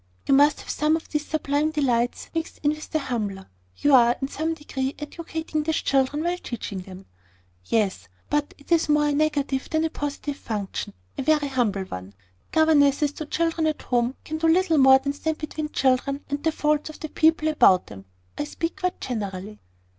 [0.27, 3.45] "You must have some of these sublime delights mixed in with the humbler.
[3.77, 7.05] You are, in some degree, educating these children while teaching them."
[7.65, 12.15] "Yes: but it is more a negative than a positive function, a very humble one.
[12.51, 16.51] Governesses to children at home can do little more than stand between children and the
[16.51, 18.05] faults of the people about them.
[18.39, 19.59] I speak quite generally."